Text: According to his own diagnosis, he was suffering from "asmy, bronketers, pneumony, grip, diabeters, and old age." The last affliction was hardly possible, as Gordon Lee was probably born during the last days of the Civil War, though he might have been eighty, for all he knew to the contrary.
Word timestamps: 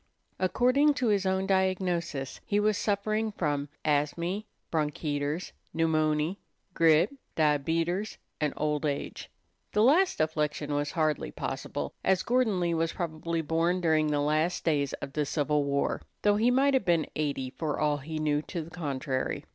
According 0.39 0.95
to 0.95 1.09
his 1.09 1.27
own 1.27 1.45
diagnosis, 1.45 2.41
he 2.43 2.59
was 2.59 2.75
suffering 2.75 3.31
from 3.31 3.69
"asmy, 3.85 4.45
bronketers, 4.71 5.51
pneumony, 5.75 6.37
grip, 6.73 7.13
diabeters, 7.35 8.17
and 8.39 8.51
old 8.57 8.83
age." 8.83 9.29
The 9.73 9.83
last 9.83 10.19
affliction 10.19 10.73
was 10.73 10.93
hardly 10.93 11.29
possible, 11.29 11.93
as 12.03 12.23
Gordon 12.23 12.59
Lee 12.59 12.73
was 12.73 12.93
probably 12.93 13.41
born 13.43 13.79
during 13.79 14.07
the 14.07 14.21
last 14.21 14.63
days 14.65 14.93
of 14.93 15.13
the 15.13 15.23
Civil 15.23 15.65
War, 15.65 16.01
though 16.23 16.37
he 16.37 16.49
might 16.49 16.73
have 16.73 16.83
been 16.85 17.05
eighty, 17.15 17.51
for 17.51 17.79
all 17.79 17.97
he 17.97 18.17
knew 18.17 18.41
to 18.41 18.63
the 18.63 18.71
contrary. 18.71 19.45